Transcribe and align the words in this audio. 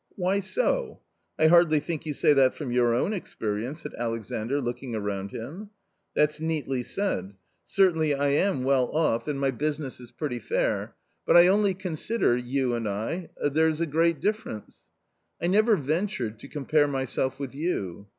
"Why 0.15 0.39
so? 0.39 1.01
I 1.37 1.45
hardly 1.45 1.79
think 1.79 2.07
you 2.07 2.15
say 2.15 2.33
that 2.33 2.55
from 2.55 2.71
your 2.71 2.95
own 2.95 3.13
experience?" 3.13 3.81
said 3.83 3.93
Alexandr 3.93 4.59
looking 4.59 4.95
around 4.95 5.29
him. 5.29 5.69
"That's 6.15 6.39
neatly 6.39 6.81
said. 6.81 7.35
Certainly 7.65 8.15
I 8.15 8.29
am 8.29 8.63
well 8.63 8.87
off 8.89 9.27
and 9.27 9.39
my 9.39 9.51
42 9.51 9.55
A 9.55 9.59
COMMON 9.59 9.59
STORY 9.59 9.59
business 9.59 9.99
is 9.99 10.11
pretty 10.17 10.39
fair. 10.39 10.95
But 11.27 11.37
I 11.37 11.45
only 11.49 11.75
consider— 11.75 12.35
you 12.55 12.73
and 12.73 12.89
I— 12.89 13.29
there's 13.51 13.79
a 13.79 13.85
great 13.85 14.19
difference."" 14.19 14.87
I 15.39 15.45
never 15.45 15.75
ventured 15.77 16.39
to 16.39 16.47
compare 16.47 16.87
myself 16.87 17.37
with 17.39 17.53
you.' 17.53 18.07